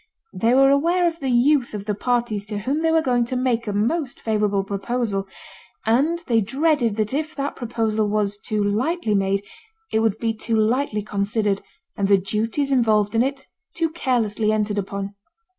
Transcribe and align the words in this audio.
They 0.33 0.55
were 0.55 0.71
aware 0.71 1.07
of 1.07 1.19
the 1.19 1.29
youth 1.29 1.75
of 1.75 1.85
the 1.85 1.93
parties 1.93 2.43
to 2.47 2.57
whom 2.57 2.79
they 2.79 2.91
were 2.91 3.03
going 3.03 3.23
to 3.25 3.35
make 3.35 3.67
a 3.67 3.71
most 3.71 4.19
favourable 4.19 4.63
proposal; 4.63 5.27
and 5.85 6.17
they 6.25 6.41
dreaded 6.41 6.95
that 6.95 7.13
if 7.13 7.35
that 7.35 7.55
proposal 7.55 8.09
was 8.09 8.35
too 8.39 8.63
lightly 8.63 9.13
made, 9.13 9.45
it 9.91 9.99
would 9.99 10.17
be 10.17 10.33
too 10.33 10.57
lightly 10.57 11.03
considered, 11.03 11.61
and 11.95 12.07
the 12.07 12.17
duties 12.17 12.71
involved 12.71 13.13
in 13.13 13.21
it 13.21 13.45
too 13.75 13.91
carelessly 13.91 14.51
entered 14.51 14.79
upon. 14.79 15.13